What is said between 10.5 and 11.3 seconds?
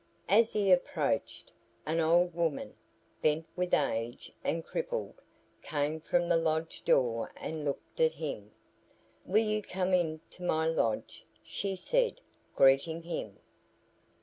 lodge?"